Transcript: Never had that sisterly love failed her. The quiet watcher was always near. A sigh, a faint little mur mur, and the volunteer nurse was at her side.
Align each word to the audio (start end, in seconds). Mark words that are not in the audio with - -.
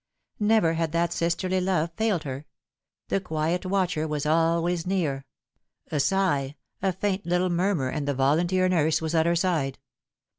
Never 0.39 0.73
had 0.73 0.93
that 0.93 1.13
sisterly 1.13 1.61
love 1.61 1.91
failed 1.95 2.23
her. 2.23 2.47
The 3.09 3.19
quiet 3.19 3.67
watcher 3.67 4.07
was 4.07 4.25
always 4.25 4.87
near. 4.87 5.27
A 5.91 5.99
sigh, 5.99 6.55
a 6.81 6.91
faint 6.91 7.27
little 7.27 7.51
mur 7.51 7.75
mur, 7.75 7.89
and 7.89 8.07
the 8.07 8.15
volunteer 8.15 8.67
nurse 8.67 8.99
was 8.99 9.13
at 9.13 9.27
her 9.27 9.35
side. 9.35 9.77